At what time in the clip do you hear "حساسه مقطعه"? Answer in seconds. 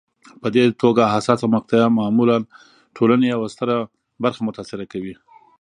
1.13-1.87